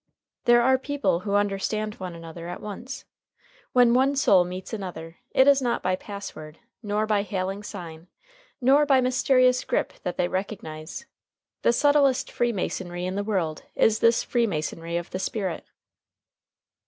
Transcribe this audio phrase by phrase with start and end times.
[0.45, 3.05] There are people who understand one another at once.
[3.71, 8.07] When one soul meets another, it is not by pass word, nor by hailing sign,
[8.59, 11.05] nor by mysterious grip that they recognize.
[11.61, 15.65] The subtlest freemasonry in the world is this freemasonry of the spirit.